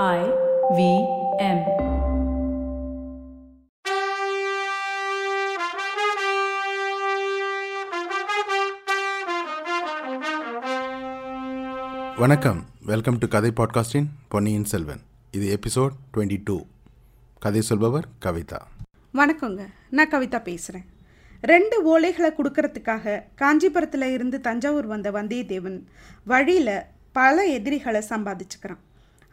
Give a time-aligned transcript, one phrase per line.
[0.00, 0.20] I
[0.76, 0.82] V
[1.38, 1.58] M.
[12.18, 12.66] வணக்கம்.
[12.86, 15.02] Welcome to கதை பாட்காஸ்டின் பொன்னியின் செல்வன்.
[15.30, 16.56] இது எபிசோட் டுவெண்ட்டி டூ
[17.38, 18.60] கதை சொல்பவர் கவிதா.
[19.14, 19.66] வணக்கங்க.
[19.90, 20.86] நான் கவிதா பேசுகிறேன்
[21.40, 25.78] ரெண்டு ஓலைகளை கொடுக்கறதுக்காக காஞ்சிபுரத்தில் இருந்து தஞ்சாவூர் வந்த வந்தியத்தேவன்
[26.24, 26.80] வழியில்
[27.12, 28.82] பல எதிரிகளை சம்பாதிச்சுக்கிறான்.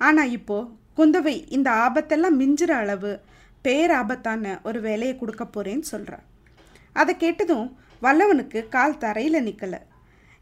[0.07, 3.11] ஆனால் இப்போது குந்தவை இந்த ஆபத்தெல்லாம் மிஞ்சுற அளவு
[3.65, 6.25] பேராபத்தான ஒரு வேலையை கொடுக்க போகிறேன்னு சொல்கிறார்
[6.95, 7.67] அதை கேட்டதும்
[8.01, 9.79] வல்லவனுக்கு கால் தரையில் நிற்கலை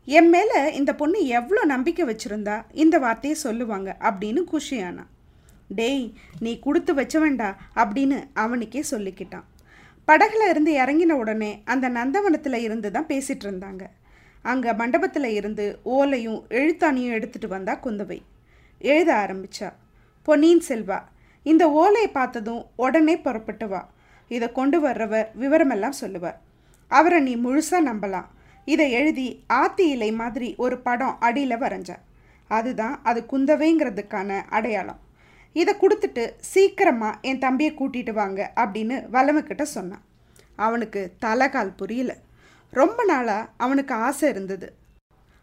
[0.08, 5.04] என் மேலே இந்த பொண்ணு எவ்வளோ நம்பிக்கை வச்சுருந்தா இந்த வார்த்தையை சொல்லுவாங்க அப்படின்னு குஷியானா.
[5.78, 6.06] டேய்
[6.44, 7.50] நீ கொடுத்து வச்ச வேண்டா
[7.82, 9.48] அப்படின்னு அவனுக்கே சொல்லிக்கிட்டான்.
[10.08, 13.84] படகுல இருந்து இறங்கின உடனே அந்த நந்தவனத்தில் இருந்து தான் பேசிகிட்டு இருந்தாங்க.
[14.46, 18.20] அங்கே மண்டபத்தில் இருந்து ஓலையும் எழுத்தாணியும் எடுத்துகிட்டு வந்தா குந்தவை.
[18.80, 19.74] எழுத ஆரம்பித்தா
[20.24, 21.02] பொன்னியின் செல்வா
[21.44, 23.90] இந்த ஓலையை பார்த்ததும் உடனே புறப்பட்டு வா.
[24.28, 26.42] இதை கொண்டு வர்றவர் விவரமெல்லாம் சொல்லுவார்.
[26.88, 28.26] அவரை நீ முழுசாக நம்பலாம்.
[28.66, 31.96] இதை எழுதி ஆத்தி இலை மாதிரி ஒரு படம் அடியில் வரைஞ்ச.
[32.48, 35.00] அதுதான் அது குந்தவைங்கிறதுக்கான அடையாளம்.
[35.54, 40.02] இதை கொடுத்துட்டு சீக்கிரமாக என் தம்பியை கூட்டிட்டு வாங்க அப்படின்னு வல்லவக்கிட்ட சொன்னான்.
[40.56, 42.16] அவனுக்கு தலைகால் புரியல.
[42.72, 44.76] ரொம்ப நாளாக அவனுக்கு ஆசை இருந்தது.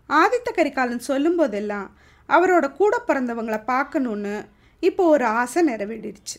[0.09, 1.91] ஆதித்த கரிகாலன் சொல்லும்போதெல்லாம்
[2.29, 4.35] அவரோட கூட பிறந்தவங்களை பார்க்கணுன்னு
[4.83, 6.39] இப்போ ஒரு ஆசை நிறைவேறிடுச்சு.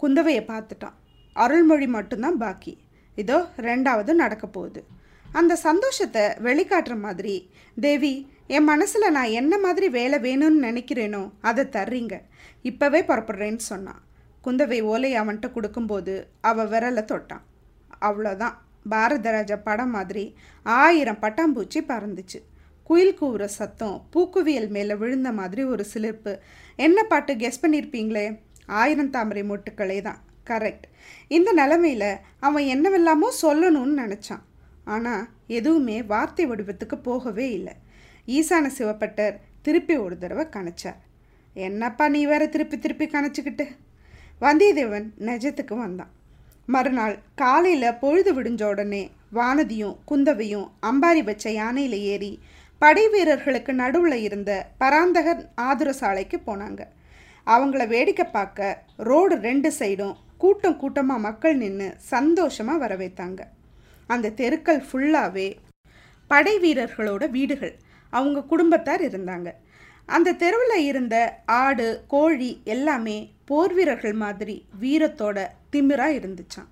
[0.00, 0.96] குந்தவையை பார்த்துட்டான்.
[1.36, 2.74] அருள்மொழி மட்டும்தான் பாக்கி.
[3.16, 4.80] இதோ ரெண்டாவது நடக்க போகுது.
[5.38, 7.34] அந்த சந்தோஷத்தை வெளிக்காட்டுற மாதிரி
[7.76, 8.12] தேவி
[8.56, 12.14] என் மனசில் நான் என்ன மாதிரி வேலை வேணும்னு நினைக்கிறேனோ அதை தர்றீங்க.
[12.64, 14.02] இப்போவே புறப்படுறேன்னு சொன்னான்
[14.44, 16.14] குந்தவை ஓலை அவன்கிட்ட கொடுக்கும்போது
[16.50, 17.44] அவள் விரலை தொட்டான்.
[18.08, 18.56] அவ்வளோதான்
[18.90, 20.24] பாரதராஜா படம் மாதிரி
[20.62, 22.38] ஆயிரம் பட்டாம்பூச்சி பறந்துச்சு.
[22.88, 26.32] குயில் கூவுற சத்தம் பூக்குவியல் மேலே விழுந்த மாதிரி ஒரு சிலிர்ப்பு.
[26.86, 28.26] என்ன பாட்டு கெஸ் பண்ணியிருப்பீங்களே
[28.80, 30.20] ஆயிரம் தாமரை மொட்டுக்களே தான்.
[30.50, 30.86] கரெக்ட்
[31.36, 32.10] இந்த நிலமையில்
[32.46, 34.44] அவன் என்னவெல்லாமோ சொல்லணும்னு நினச்சான்.
[34.94, 35.24] ஆனால்
[35.58, 37.74] எதுவுமே வார்த்தை வடிவத்துக்கு போகவே இல்லை.
[38.36, 41.00] ஈசான சிவப்பட்டர் திருப்பி ஒரு தடவை கணிச்சார்.
[41.56, 43.66] என்னப்பா நீ வேற திருப்பி திருப்பி கணச்சிக்கிட்டு?
[44.44, 46.12] வந்தியத்தேவன் நிஜத்துக்கு வந்தான்.
[46.74, 49.02] மறுநாள் காலையில் பொழுது விடிஞ்ச உடனே
[49.38, 52.32] வானதியும் குந்தவையும் அம்பாரி வச்ச யானையில் ஏறி
[52.82, 54.50] படை வீரர்களுக்கு நடுவில் இருந்த
[54.80, 56.82] பராந்தகர் ஆதுர சாலைக்கு போனாங்க.
[57.46, 63.40] அவங்கள வேடிக்கை பார்க்க ரோடு ரெண்டு சைடும் கூட்டம் கூட்டமாக மக்கள் நின்று சந்தோஷமாக வரவேத்தாங்க.
[64.08, 65.48] அந்த தெருக்கள் ஃபுல்லாகவே
[66.30, 67.74] படை வீரர்களோட வீடுகள்.
[68.12, 69.48] அவங்க குடும்பத்தார் இருந்தாங்க.
[70.08, 71.16] அந்த தெருவில் இருந்த
[71.62, 73.16] ஆடு கோழி எல்லாமே
[73.48, 75.38] போர் வீரர்கள் மாதிரி வீரத்தோட
[75.72, 76.70] திமிராக இருந்துச்சான்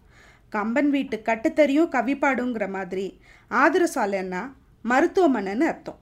[0.52, 3.06] கம்பன் வீட்டு கட்டுத்தறியும் கவிப்பாடுங்கிற மாதிரி
[3.50, 4.42] ஆதரசாலைன்னா
[4.90, 5.98] மருத்துவமனைன்னு அர்த்தம்.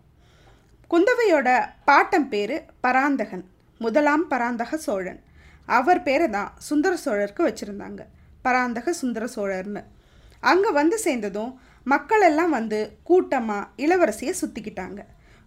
[0.90, 1.48] குந்தவையோட
[1.88, 3.44] பாட்டம் பேர் பராந்தகன்
[3.80, 5.20] முதலாம் பராந்தக சோழன்.
[5.76, 8.02] அவர் பேரை தான் சுந்தர சோழருக்கு வச்சுருந்தாங்க
[8.46, 9.82] பராந்தக சுந்தர சோழர்னு.
[10.50, 11.52] அங்கே வந்து சேர்ந்ததும்
[11.92, 12.78] மக்கள் எல்லாம் வந்து
[13.08, 15.00] கூட்டமாக இளவரசியை சுற்றிக்கிட்டாங்க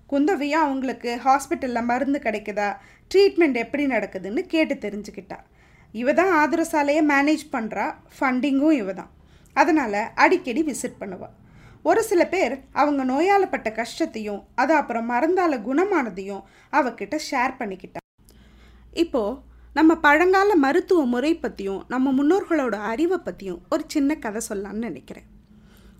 [0.10, 2.68] குந்தவையும் அவங்களுக்கு ஹாஸ்பிட்டலில் மருந்து கிடைக்குதா
[3.12, 5.38] ட்ரீட்மெண்ட் எப்படி நடக்குதுன்னு கேட்டு தெரிஞ்சுக்கிட்டா.
[6.02, 9.12] இவ தான் ஆதரசாலையை மேனேஜ் பண்ணுறா ஃபண்டிங்கும் இவ தான்.
[9.56, 11.36] அதனால் அடிக்கடி விசிட் பண்ணுவாள்
[11.90, 18.02] ஒரு சில பேர் அவங்க நோயாளப்பட்ட கஷ்டத்தையும் அது அப்புறம் மறந்தால குணமானதையும் அவகிட்ட ஷேர் பண்ணிக்கிட்டா.
[18.94, 19.38] இப்போது
[19.74, 25.28] நம்ம பழங்கால மருத்துவ முறை பற்றியும் நம்ம முன்னோர்களோட அறிவை பற்றியும் ஒரு சின்ன கதை சொல்லலான்னு நினைக்கிறேன்.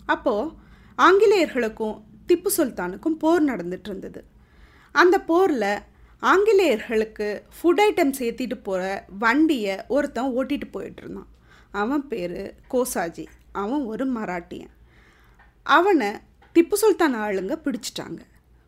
[0.06, 0.52] அப்போது
[0.98, 1.96] ஆங்கிலேயர்களுக்கும்
[2.28, 4.24] திப்பு சுல்தானுக்கும் போர் நடந்துட்டு இருந்தது.
[4.92, 5.70] அந்த போரில்
[6.20, 11.30] ஆங்கிலேயர்களுக்கு ஃபுட் ஐட்டம்ஸ் ஏற்றிட்டு போகிற வண்டியை ஒருத்தன் ஓட்டிகிட்டு போயிட்டு இருந்தான்.
[11.70, 13.26] அவன் பேர் கோசாஜி.
[13.52, 14.74] அவன் ஒரு மராட்டியன்.
[15.76, 16.10] அவனை
[16.54, 18.20] திப்பு சுல்தான் ஆளுங்க பிடிச்சிட்டாங்க.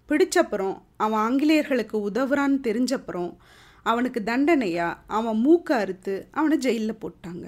[0.08, 3.30] பிடிச்சப்புறம் அவன் ஆங்கிலேயர்களுக்கு உதவுறான்னு தெரிஞ்சப்புறம்
[3.82, 7.46] அவனுக்கு தண்டனையாக அவன் மூக்க அறுத்து அவனை ஜெயிலில் போட்டாங்க.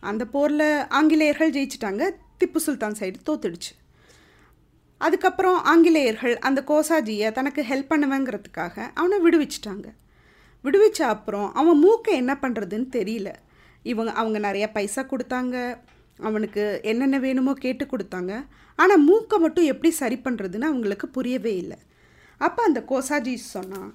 [0.00, 2.04] அந்த போரில் ஆங்கிலேயர்கள் ஜெயிச்சிட்டாங்க
[2.38, 3.72] திப்பு சுல்தான் சைடு தோத்துடுச்சு.
[4.98, 9.86] அதுக்கப்புறம் ஆங்கிலேயர்கள் அந்த கோசாஜியை தனக்கு ஹெல்ப் பண்ணுவேங்கிறதுக்காக அவனை விடுவிச்சிட்டாங்க.
[10.64, 13.30] விடுவிச்ச அப்புறம் அவன் மூக்கை என்ன பண்ணுறதுன்னு தெரியல.
[13.82, 15.56] இவங்க அவங்க நிறையா பைசா கொடுத்தாங்க.
[16.18, 18.32] அவனுக்கு என்னென்ன வேணுமோ கேட்டு கொடுத்தாங்க.
[18.78, 21.78] ஆனால் மூக்கை மட்டும் எப்படி சரி பண்ணுறதுன்னு அவங்களுக்கு புரியவே இல்லை.
[22.40, 23.90] அப்போ அந்த கோசாஜி சொன்னான்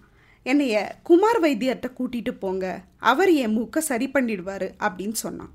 [0.45, 0.75] என்னைய
[1.07, 2.65] குமார் வைத்தியர்கிட்ட கூட்டிகிட்டு போங்க.
[3.11, 5.53] அவர் என் மூக்கை சரி பண்ணிடுவார் அப்படின்னு சொன்னான்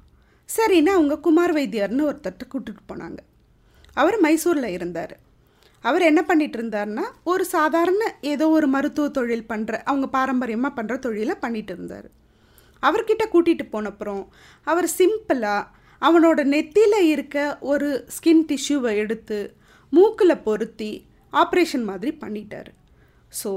[0.48, 3.20] சரின்னு அவங்க குமார் வைத்தியர்னு ஒருத்தர்கிட்ட கூட்டிகிட்டு போனாங்க.
[4.00, 5.14] அவர் மைசூரில் இருந்தார்.
[5.84, 8.02] அவர் என்ன பண்ணிகிட்டு இருந்தார்னா ஒரு சாதாரண
[8.32, 12.06] ஏதோ ஒரு மருத்துவ தொழில் பண்ணுற அவங்க பாரம்பரியமாக பண்ணுற தொழிலை பண்ணிகிட்டு இருந்தார்.
[12.82, 14.22] அவர்கிட்ட கூட்டிகிட்டு போனப்புறம்
[14.66, 15.70] அவர் சிம்பிளாக
[16.06, 17.38] அவனோட நெத்தியில் இருக்க
[17.72, 19.38] ஒரு ஸ்கின் டிஷ்யூவை எடுத்து
[19.92, 20.90] மூக்கில் பொருத்தி
[21.42, 22.70] ஆப்ரேஷன் மாதிரி பண்ணிட்டார்.
[23.40, 23.52] ஸோ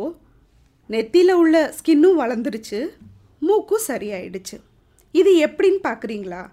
[0.93, 2.79] நெத்தியில் உள்ள ஸ்கின்னும் வளர்ந்துருச்சு
[3.47, 4.57] மூக்கும் சரியாயிடுச்சு.
[5.19, 6.43] இது எப்படின்னு பார்க்குறீங்களா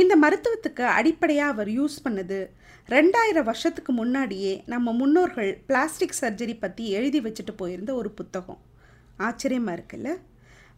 [0.00, 2.40] இந்த மருத்துவத்துக்கு அடிப்படையாக அவர் யூஸ் பண்ணது
[2.88, 8.60] ரெண்டாயிரம் வருஷத்துக்கு முன்னாடியே நம்ம முன்னோர்கள் பிளாஸ்டிக் சர்ஜரி பற்றி எழுதி வச்சுட்டு போயிருந்த ஒரு புத்தகம்.
[9.26, 10.10] ஆச்சரியமாக இருக்குல்ல?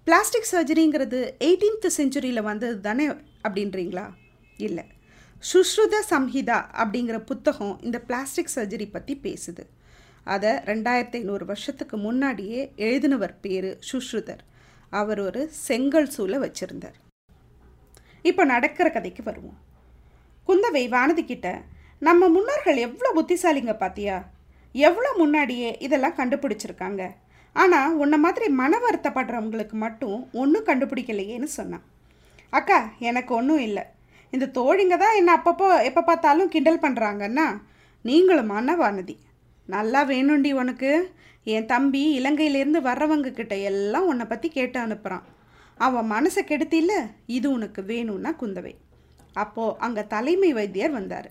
[0.06, 3.06] பிளாஸ்டிக் சர்ஜரிங்கிறது எயிட்டீன்த் செஞ்சுரியில் வந்தது தானே
[3.42, 4.06] அப்படின்றீங்களா?
[4.56, 4.84] இல்லை.
[5.52, 9.64] சுஷ்ருத சம்ஹிதா அப்படிங்கிற புத்தகம் இந்த பிளாஸ்டிக் சர்ஜரி பற்றி பேசுது.
[10.24, 14.42] அதை ரெண்டாயிரத்தி ஐநூறு வருஷத்துக்கு முன்னாடியே எழுதினவர் பேர் சுஷ்ருதர்
[14.90, 16.98] அவர் ஒரு செங்கல் சூளை வச்சுருந்தார்.
[18.22, 19.58] இப்போ நடக்கிற கதைக்கு வருவோம்.
[20.48, 21.62] குந்தவை வானதி கிட்ட
[21.98, 24.22] நம்ம முன்னோர்கள் எவ்வளோ புத்திசாலிங்க பார்த்தியா
[24.72, 27.02] எவ்வளோ முன்னாடியே இதெல்லாம் கண்டுபிடிச்சிருக்காங்க?
[27.62, 31.84] ஆனால் உன்னை மாதிரி மன வருத்தப்படுறவங்களுக்கு மட்டும் ஒன்றும் கண்டுபிடிக்கலையேன்னு சொன்னான்.
[32.52, 32.78] அக்கா
[33.08, 33.84] எனக்கு ஒன்றும் இல்லை.
[34.32, 37.46] இந்த தோழிங்க தான் என்ன அப்பப்போ எப்போ பார்த்தாலும் கிண்டல் பண்ணுறாங்கன்னா
[38.04, 39.16] நீங்களும் மனவானதி
[39.68, 40.90] நல்லா வேணுண்டி உனக்கு.
[41.54, 45.24] என் தம்பி இலங்கையிலேருந்து வர்றவங்க கிட்ட எல்லாம் உன்னை பற்றி கேட்டு அனுப்புகிறான்
[45.86, 46.94] அவன் மனசை கெடுத்தில்ல
[47.36, 48.74] இது உனக்கு வேணும்னா குந்தவை.
[49.42, 51.28] அப்போது அங்கே தலைமை வைத்தியர் வந்தார்.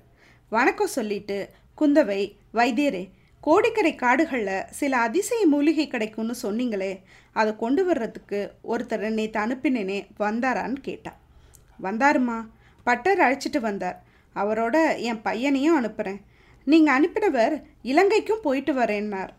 [0.52, 1.38] வணக்கம் சொல்லிட்டு
[1.78, 2.22] குந்தவை
[2.60, 3.04] வைத்தியரே
[3.44, 7.01] கோடிக்கரை காடுகளில் சில அதிசய மூலிகை கிடைக்கும்னு சொன்னீங்களே
[7.34, 11.18] அதை கொண்டு வர்றதுக்கு ஒருத்தர் நேற்று அனுப்பினேனே வந்தாரான்னு கேட்டான்.
[11.84, 12.45] வந்தாருமா
[12.84, 14.04] பட்டர் அழைச்சிட்டு வந்தார்.
[14.36, 16.22] அவரோட என் பையனையும் அனுப்புகிறேன்
[16.66, 19.30] நீங்கள் அனுப்பினவர் இலங்கைக்கும் போயிட்டு வரேன்னார்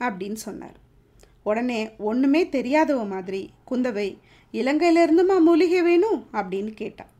[0.00, 0.76] அப்படின்னு சொன்னார்.
[1.42, 4.18] உடனே ஒன்றுமே தெரியாதவ மாதிரி குந்தவை
[4.52, 6.26] இலங்கையிலேருந்துமா மூலிகை வேணும்?
[6.32, 7.12] அப்படின்னு கேட்டான்.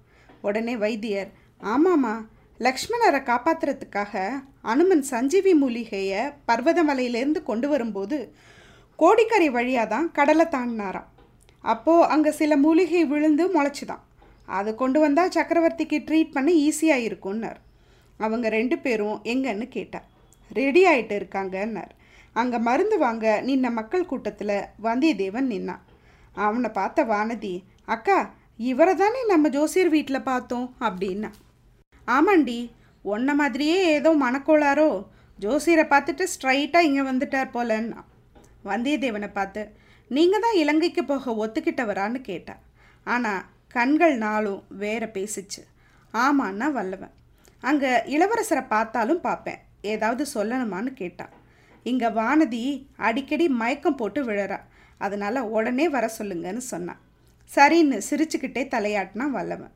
[0.43, 1.31] உடனே வைத்தியர்
[1.61, 2.27] ஆமாம்மா
[2.59, 4.31] லக்ஷ்மணரை காப்பாத்துறதுக்காக
[4.65, 8.35] அனுமன் சஞ்சீவி மூலிகையை பர்வதமலையிலேருந்து கொண்டு வரும்போது
[8.99, 11.09] கோடிக்கரை வழியாக தான் கடலை தாண்டினாராம்.
[11.65, 14.03] அப்போது அங்கே சில மூலிகை விழுந்து முளைச்சிதான்.
[14.47, 17.59] அதை கொண்டு வந்தால் சக்கரவர்த்திக்கு ட்ரீட் பண்ண ஈஸியாக இருக்கும்னார்.
[18.19, 20.07] அவங்க ரெண்டு பேரும் எங்கன்னு கேட்டார்.
[20.51, 21.93] ரெடி ஆகிட்டு இருக்காங்கன்னார்.
[22.33, 25.83] அங்கே மருந்து வாங்க நின்ன மக்கள் கூட்டத்தில் வந்தியத்தேவன் நின்னான்.
[26.37, 27.55] அவனை பார்த்த வானதி
[27.85, 28.19] அக்கா
[28.57, 31.31] இவரை தானே நம்ம ஜோசியர் வீட்டில் பார்த்தோம் அப்படின்னா.
[32.09, 32.59] ஆமாண்டி
[33.05, 34.89] உன்ன மாதிரியே ஏதோ மனக்கோளாரோ
[35.39, 38.01] ஜோசியரை பார்த்துட்டு ஸ்ட்ரைட்டாக இங்கே வந்துட்டார் போலன்னா.
[38.71, 39.63] வந்தியத்தேவனை பார்த்து
[40.11, 42.55] நீங்கள் தான் இலங்கைக்கு போக ஒத்துக்கிட்டவரான்னு கேட்டா.
[43.07, 43.45] ஆனால்
[43.75, 45.63] கண்கள் நாளும் வேற பேசிச்சு.
[46.15, 47.15] ஆமான்னா வல்லவன்.
[47.63, 49.63] அங்கே இளவரசரை பார்த்தாலும் பார்ப்பேன்.
[49.93, 51.33] ஏதாவது சொல்லணுமான்னு கேட்டான்
[51.91, 52.63] இங்கே வானதி
[53.07, 54.59] அடிக்கடி மயக்கம் போட்டு விழறா.
[55.05, 57.01] அதனால் உடனே வர சொல்லுங்கன்னு சொன்னான்
[57.51, 59.75] சரின்னு சிரிச்சுக்கிட்டே தலையாட்டினா வல்லவன்.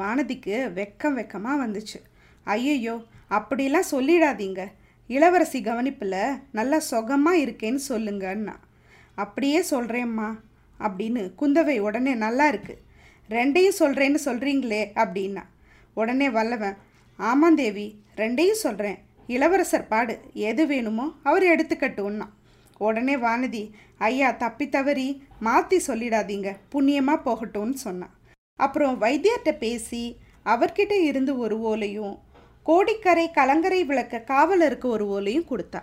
[0.00, 1.98] வானதிக்கு வெக்கம் வெக்கமாக வந்துச்சு.
[2.46, 2.96] ஐயையோ
[3.36, 4.62] அப்படிலாம் சொல்லிடாதீங்க.
[5.10, 8.54] இளவரசி கவனிப்பில் நல்லா சுகமாக இருக்கேன்னு சொல்லுங்கன்னா
[9.18, 10.28] அப்படியே சொல்கிறேம்மா
[10.80, 12.74] அப்படின்னு குந்தவை உடனே நல்லா இருக்கு.
[13.30, 15.44] ரெண்டையும் சொல்கிறேன்னு சொல்கிறீங்களே அப்படின்னா.
[15.94, 16.78] உடனே வல்லவன்
[17.18, 17.86] ஆமாந்தேவி
[18.20, 20.14] ரெண்டையும் சொல்கிறேன் இளவரசர் பாடு
[20.48, 22.26] எது வேணுமோ அவர் எடுத்துக்கட்டும்னா.
[22.86, 23.62] உடனே வானதி
[24.08, 25.08] ஐயா தப்பி தவறி
[25.46, 28.14] மாற்றி சொல்லிடாதீங்க புண்ணியமாக போகட்டும்னு சொன்னான்
[28.58, 30.02] அப்புறம் வைத்தியர்கிட்ட பேசி
[30.52, 32.16] அவர்கிட்ட இருந்து ஒரு ஓலையும்
[32.68, 35.80] கோடிக்கரை கலங்கரை விளக்க காவலருக்கு ஒரு ஓலையும் கொடுத்தா.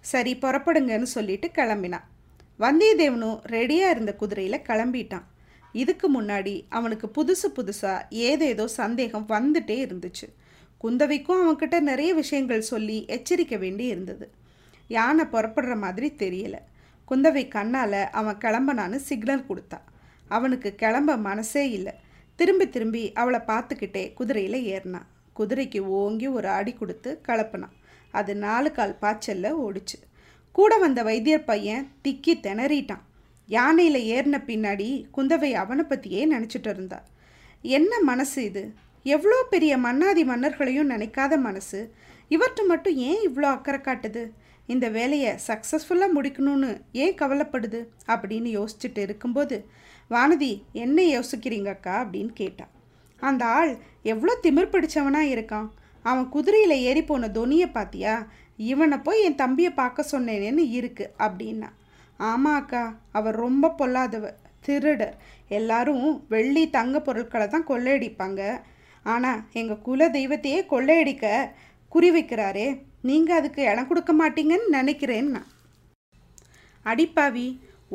[0.00, 2.06] சரி புறப்படுங்கன்னு சொல்லிட்டு கிளம்பினான்
[2.58, 5.26] வந்தியத்தேவனும் ரெடியாக இருந்த குதிரையில் கிளம்பிட்டான்.
[5.72, 10.26] இதுக்கு முன்னாடி அவனுக்கு புதுசு புதுசாக ஏதேதோ சந்தேகம் வந்துட்டே இருந்துச்சு.
[10.84, 14.30] குந்தவைக்கும் அவன்கிட்ட நிறைய விஷயங்கள் சொல்லி எச்சரிக்க வேண்டி இருந்தது.
[14.88, 16.56] யானை புறப்படுற மாதிரி தெரியல.
[17.10, 19.80] குந்தவை கண்ணால் அவன் கிளம்பனான்னு சிக்னல் கொடுத்தா.
[20.28, 21.92] அவனுக்கு கிளம்ப மனசே இல்லை.
[22.34, 25.08] திரும்பி திரும்பி அவளை பார்த்துக்கிட்டே குதிரையில் ஏறினான்
[25.38, 27.76] குதிரைக்கு ஓங்கி ஒரு அடி கொடுத்து கலப்பினான்.
[28.10, 29.98] அது நாலு கால் பாய்ச்சலில் ஓடிச்சு.
[30.52, 33.04] கூட வந்த வைத்தியர் பையன் திக்கி திணறிட்டான்.
[33.48, 37.04] யானையில் ஏறின பின்னாடி குந்தவை அவனை பற்றியே நினச்சிட்டு இருந்தா.
[37.62, 38.74] என்ன மனசு இது?
[39.02, 41.94] எவ்வளோ பெரிய மன்னாதி மன்னர்களையும் நினைக்காத மனசு.
[42.28, 44.30] இவற்றை மட்டும் ஏன் இவ்வளோ அக்கறை காட்டுது?
[44.66, 47.80] இந்த வேலையை சக்ஸஸ்ஃபுல்லாக முடிக்கணும்னு ஏன் கவலைப்படுது?
[48.06, 49.66] அப்படின்னு யோசிச்சுட்டு இருக்கும்போது
[50.10, 52.72] வானதி என்ன யோசிக்கிறீங்கக்கா அப்படின்னு கேட்டான்
[53.28, 53.72] அந்த ஆள்
[54.12, 55.68] எவ்வளோ திமிர் பிடிச்சவனாக இருக்கான்?
[56.10, 58.14] அவன் குதிரையில் ஏறி போன தொனியை பார்த்தியா
[58.70, 61.68] இவனை போய் என் தம்பியை பார்க்க சொன்னேனேன்னு இருக்கு அப்படின்னா.
[62.30, 62.82] ஆமாம் அக்கா
[63.18, 64.26] அவர் ரொம்ப பொல்லாதவ
[64.66, 65.14] திருடர்.
[65.58, 68.40] எல்லாரும் வெள்ளி தங்க பொருட்களை தான் கொள்ளையடிப்பாங்க.
[69.06, 71.26] ஆனால் எங்கள் குல தெய்வத்தையே கொள்ளையடிக்க
[71.92, 72.66] குறி வைக்கிறாரே
[73.08, 75.42] நீங்கள் அதுக்கு இடம் கொடுக்க மாட்டீங்கன்னு நினைக்கிறேன்னா
[76.90, 77.46] அடிப்பாவி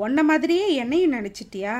[0.04, 1.76] உன்ன மாதிரியே என்னையும் நினச்சிட்டியா?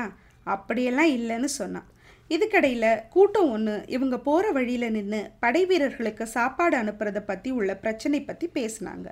[0.54, 1.88] அப்படியெல்லாம் இல்லைன்னு சொன்னான்.
[2.34, 8.46] இதுக்கடையில் கூட்டம் ஒன்று இவங்க போகிற வழியில் நின்று படை வீரர்களுக்கு சாப்பாடு அனுப்புறதை பற்றி உள்ள பிரச்சனை பற்றி
[8.56, 9.08] பேசினாங்க.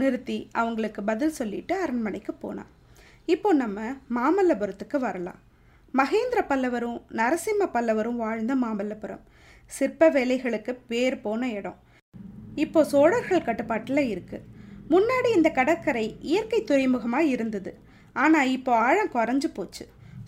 [0.00, 2.70] நிறுத்தி அவங்களுக்கு பதில் சொல்லிட்டு அரண்மனைக்கு போனான்
[3.32, 3.80] இப்போ நம்ம
[4.16, 5.40] மாமல்லபுரத்துக்கு வரலாம்.
[5.94, 9.22] மகேந்திர பல்லவரும் நரசிம்ம பல்லவரும் வாழ்ந்த மாமல்லபுரம்.
[9.72, 11.78] சிற்ப வேலைகளுக்கு பேர் போன இடம்.
[12.64, 14.46] இப்போ சோழர்கள் கட்டுப்பாட்டில் இருக்குது
[14.92, 17.72] முன்னாடி இந்த கடற்கரை இயற்கை துறைமுகமாக இருந்தது.
[18.22, 19.84] ஆனால் இப்போ ஆழம் குறைஞ்சு போச்சு.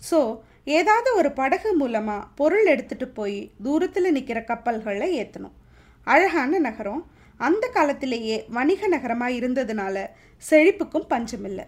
[0.09, 0.19] ஸோ
[0.67, 5.55] ஏதாவது ஒரு படகு மூலமாக பொருள் எடுத்துகிட்டு போய் தூரத்தில் நிற்கிற கப்பல்களை ஏற்றணும்
[6.03, 7.01] அழகான நகரம்.
[7.39, 10.05] அந்த காலத்திலேயே வணிக நகரமாக இருந்ததுனால
[10.43, 11.65] செழிப்புக்கும் பஞ்சமில்லை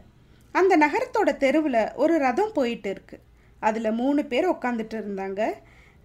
[0.55, 3.17] அந்த நகரத்தோட தெருவில் ஒரு ரதம் போயிட்டு இருக்கு.
[3.59, 5.41] அதில் மூணு பேர் உட்காந்துட்டு இருந்தாங்க.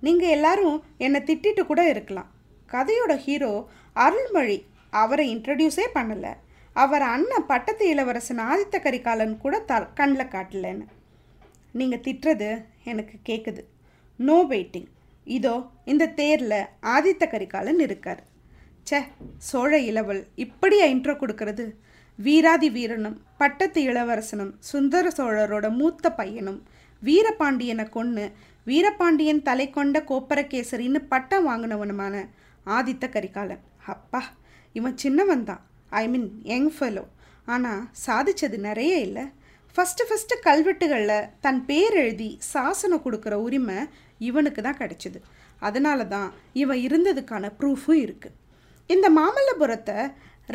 [0.07, 2.31] நீங்கள் எல்லாரும் என்னை திட்டிட்டு கூட இருக்கலாம்.
[2.69, 3.53] கதையோட ஹீரோ
[3.97, 4.59] அருள்மொழி
[5.03, 6.33] அவரை இன்ட்ரடியூஸே பண்ணலை.
[6.77, 10.87] அவர் அண்ணன் பட்டத்து இளவரசன் ஆதித்த கரிகாலன் கூட த கண்ணில் காட்டலன்னு.
[11.75, 12.51] நீங்கள் திட்டுறது
[12.91, 13.63] எனக்கு கேட்குது
[14.19, 14.89] நோ வெயிட்டிங்
[15.27, 15.55] இதோ
[15.93, 16.59] இந்த தேரில்
[16.95, 18.21] ஆதித்த கரிகாலன் இருக்கார்.
[18.89, 18.99] சே
[19.49, 21.65] சோழ இளவல் இப்படியா இன்ட்ரோ கொடுக்கறது?
[22.19, 26.61] வீராதி வீரனும் பட்டத்து இளவரசனும் சுந்தர சோழரோட மூத்த பையனும்
[27.03, 28.25] வீரபாண்டியனை கொன்று
[28.67, 32.15] வீரபாண்டியன் தலை கொண்ட கோப்பரகேசரின்னு பட்டம் வாங்கினவனுமான
[32.77, 33.63] ஆதித்த கரிகாலன்.
[33.95, 34.23] அப்பா
[34.75, 35.63] இவன் சின்னவன் தான்
[36.01, 37.05] ஐ மீன் யங் ஃபெலோ
[37.47, 39.25] ஆனால் சாதிச்சது நிறைய இல்லை.
[39.75, 43.77] ஃபஸ்ட்டு ஃபஸ்ட்டு கல்வெட்டுகளில் தன் பேர் எழுதி சாசனம் கொடுக்குற உரிமை
[44.29, 45.19] இவனுக்கு தான் கிடைச்சிது.
[45.67, 46.29] அதனால தான்
[46.63, 48.37] இவன் இருந்ததுக்கான ப்ரூஃபும் இருக்குது
[48.95, 49.99] இந்த மாமல்லபுரத்தை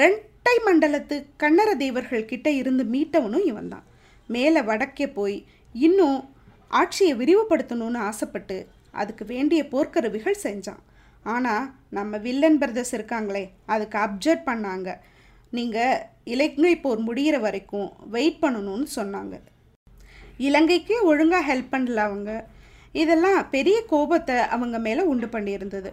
[0.02, 3.86] ரெட்டை மண்டலத்து கண்ணர தேவர்கள் கிட்ட இருந்து மீட்டவனும் இவன் தான்.
[4.36, 5.38] மேலே வடக்கே போய்
[5.76, 6.20] இன்னும்
[6.82, 8.58] ஆட்சியை விரிவுபடுத்தணும்னு ஆசைப்பட்டு
[9.02, 10.82] அதுக்கு வேண்டிய போர்க்கருவிகள் செஞ்சான்.
[11.34, 11.66] ஆனால்
[11.98, 14.90] நம்ம வில்லன் பிரதர்ஸ் இருக்காங்களே அதுக்கு அப்ஜெக்ட் பண்ணாங்க.
[15.58, 16.02] நீங்கள்
[16.34, 19.36] இலங்கை போர் முடிகிற வரைக்கும் வெயிட் பண்ணணும்னு சொன்னாங்க.
[20.48, 22.32] இலங்கைக்கு ஒழுங்காக ஹெல்ப் பண்ணல அவங்க.
[23.02, 25.92] இதெல்லாம் பெரிய கோபத்தை அவங்க மேலே உண்டு பண்ணியிருந்தது.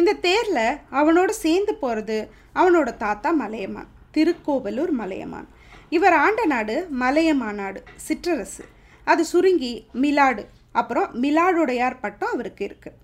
[0.00, 0.64] இந்த தேரில்
[0.98, 2.18] அவனோட சேர்ந்து போகிறது
[2.54, 5.48] அவனோட தாத்தா மலையமான் திருக்கோவலூர் மலையமான்.
[5.96, 8.64] இவர் ஆண்ட நாடு மலையமான் நாடு சிற்றரசு.
[9.04, 10.42] அது சுருங்கி மிலாடு
[10.80, 12.98] அப்புறம் மிலாடுடையார் பட்டம் அவருக்கு இருக்குது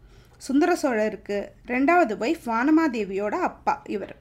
[0.46, 1.38] சுந்தர சோழருக்கு
[1.73, 4.16] ரெண்டாவது ஒய்ஃப் வானமாதேவியோட அப்பா இவர்.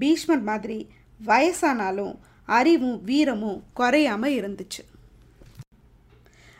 [0.00, 0.78] பீஷ்மர் மாதிரி
[1.24, 4.82] வயசானாலும் அறிவும் வீரமும் குறையாம இருந்துச்சு.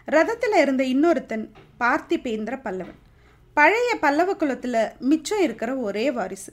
[0.06, 3.00] ரதத்தில் இருந்த இன்னொருத்தன் பார்த்திபேந்திர பல்லவன்.
[3.54, 6.52] பழைய பல்லவ குலத்தில் மிச்சம் இருக்கிற ஒரே வாரிசு.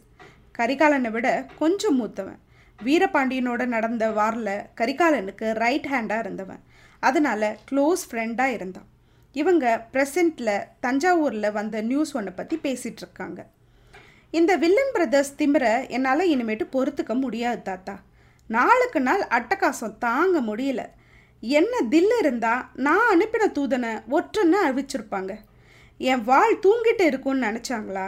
[0.58, 2.38] கரிகாலனை விட கொஞ்சம் மூத்தவன்.
[2.84, 6.60] வீரபாண்டியனோட நடந்த வாரில் கரிகாலனுக்கு ரைட் ஹேண்டாக இருந்தவன்.
[7.00, 8.86] அதனால் க்ளோஸ் ஃப்ரெண்டாக இருந்தான்.
[9.34, 13.46] இவங்க ப்ரெசண்ட்டில் தஞ்சாவூரில் வந்த நியூஸ் ஒன்றை பற்றி பேசிகிட்ருக்காங்க
[14.34, 18.00] இந்த வில்லன் பிரதர்ஸ் திமிர என்னால் இனிமேட்டு பொறுத்துக்க முடியாது தாத்தா.
[18.48, 20.86] நாளுக்கு நாள் அட்டகாசம் தாங்க முடியல.
[21.42, 25.36] என்ன தில் இருந்தால் நான் அனுப்பின தூதனை ஒற்றுன்னு அறிவிச்சிருப்பாங்க.
[25.98, 28.08] என் வாழ் தூங்கிட்டு இருக்கும்னு நினச்சாங்களா?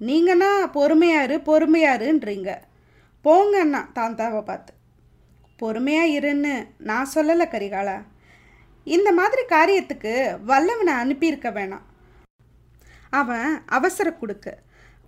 [0.00, 2.50] நீங்கன்னா பொறுமையாரு பொறுமையாருன்றீங்க.
[3.24, 4.74] போங்கண்ணா தாந்தாவை பார்த்து.
[5.56, 7.98] பொறுமையாக இருன்னு நான் சொல்லலை கரிகாலா.
[8.84, 11.88] இந்த மாதிரி காரியத்துக்கு வல்லவனை அனுப்பியிருக்க வேணாம்.
[13.10, 14.58] அவன் அவசர கொடுக்க.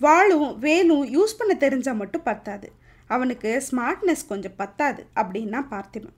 [0.00, 2.68] வாளும் வேலும் யூஸ் பண்ண தெரிஞ்சால் மட்டும் பத்தாது.
[3.06, 6.16] அவனுக்கு ஸ்மார்ட்னஸ் கொஞ்சம் பத்தாது அப்படின்னா பார்த்திபன்.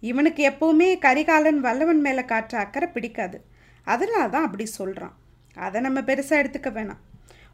[0.00, 3.38] இவனுக்கு எப்போவுமே கரிகாலன் வல்லவன் மேலே காற்ற அக்கறை பிடிக்காது.
[3.84, 5.14] அதனால தான் அப்படி சொல்கிறான்
[5.56, 7.00] அதை நம்ம பெருசாக எடுத்துக்க வேணாம்.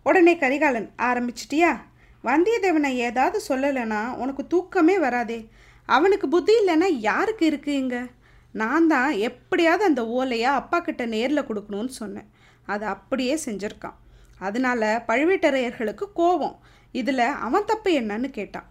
[0.02, 1.70] உடனே கரிகாலன் ஆரம்பிச்சிட்டியா?
[2.24, 5.48] வந்தியத்தேவனை ஏதாவது சொல்லலைன்னா உனக்கு தூக்கமே வராதே.
[5.88, 8.02] அவனுக்கு புத்தி இல்லைன்னா யாருக்கு இருக்கு இங்கே?
[8.52, 12.28] நான் தான் எப்படியாவது அந்த ஓலையை அப்பா கிட்ட நேரில் கொடுக்கணும்னு சொன்னேன்.
[12.66, 13.96] அதை அப்படியே செஞ்சுருக்கான்.
[14.38, 16.58] அதனால பழுவேட்டரையர்களுக்கு கோபம்.
[16.92, 18.68] இதில் அவன் தப்பு என்னன்னு கேட்டான்.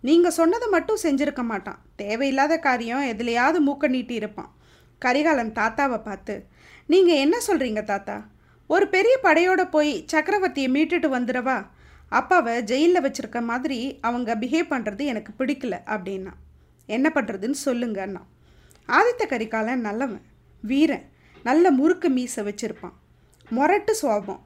[0.00, 1.78] நீங்கள் சொன்னதை மட்டும் செஞ்சுருக்க மாட்டான்.
[1.96, 4.56] தேவையில்லாத காரியம் எதுலையாவது மூக்க நீட்டி இருப்பான்.
[4.98, 6.46] கரிகாலன் தாத்தாவை பார்த்து
[6.86, 8.26] நீங்கள் என்ன சொல்கிறீங்க தாத்தா?
[8.66, 11.66] ஒரு பெரிய படையோடு போய் சக்கரவர்த்தியை மீட்டுட்டு வந்துடவா?
[12.08, 16.32] அப்பாவை ஜெயிலில் வச்சுருக்க மாதிரி அவங்க பிஹேவ் பண்ணுறது எனக்கு பிடிக்கல அப்படின்னா.
[16.86, 18.22] என்ன பண்ணுறதுன்னு சொல்லுங்கண்ணா
[18.88, 20.22] ஆதித்த கரிகாலன் நல்லவன்.
[20.60, 21.10] வீரன்.
[21.42, 22.96] நல்ல முறுக்கு மீசை வச்சுருப்பான்.
[23.50, 24.40] மொரட்டு சுவாபம்.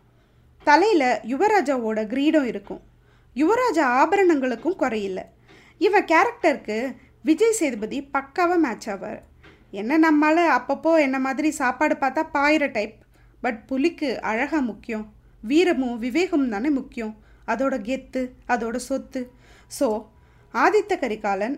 [0.68, 2.82] தலையில் யுவராஜாவோட கிரீடம் இருக்கும்.
[3.36, 5.24] யுவராஜா ஆபரணங்களுக்கும் குறையில்லை.
[5.78, 6.76] இவன் கேரக்டருக்கு
[7.28, 9.20] விஜய் சேதுபதி பக்காவாக மேட்ச் ஆவார்.
[9.70, 12.96] என்ன நம்மளால் அப்பப்போ என்ன மாதிரி சாப்பாடு பார்த்தா பாயிற டைப்
[13.40, 15.06] பட் புலிக்கு அழகாக முக்கியம்.
[15.42, 17.14] வீரமும் விவேகமும் தானே முக்கியம்.
[17.52, 19.22] அதோட கெத்து அதோட சொத்து.
[19.78, 19.88] ஸோ
[20.54, 21.56] ஆதித்த கரிகாலன்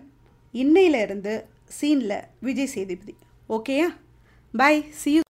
[0.54, 1.34] இன்னையிலிருந்து
[1.78, 3.14] சீனில் விஜய் சேதுபதி.
[3.48, 3.88] ஓகேயா
[4.54, 5.14] பாய் சி